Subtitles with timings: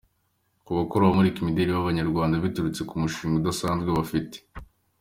[0.65, 2.43] ku bakora Abamurika imideli b’Abanyarwanda.
[2.43, 4.37] Biturutse ku mushinga udasanzwe bafite.